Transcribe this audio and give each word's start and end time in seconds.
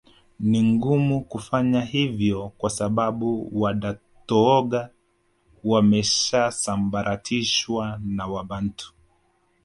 Ni 0.39 0.63
ngumu 0.63 1.21
kufanya 1.23 1.81
hivyo 1.81 2.51
kwa 2.57 2.69
sababu 2.69 3.49
Wadatooga 3.61 4.89
wameshasambaratishwa 5.63 8.01
na 8.05 8.25
Wabantu 8.27 8.93